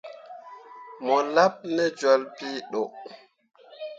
Mo 1.05 1.15
laɓ 1.35 1.53
ne 1.75 1.83
jolle 1.99 2.29
pii 2.35 2.57
ɗo. 2.71 2.81